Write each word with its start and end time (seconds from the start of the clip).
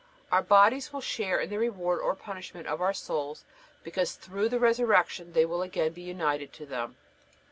Our 0.31 0.41
bodies 0.41 0.91
will 0.91 1.01
share 1.01 1.39
in 1.39 1.51
the 1.51 1.59
reward 1.59 1.99
or 1.99 2.15
punishment 2.15 2.65
of 2.65 2.81
our 2.81 2.91
souls, 2.91 3.45
because 3.83 4.13
through 4.15 4.49
the 4.49 4.57
resurrection 4.59 5.33
they 5.33 5.45
will 5.45 5.61
again 5.61 5.93
be 5.93 6.01
united 6.01 6.51
to 6.53 6.65
them. 6.65 6.97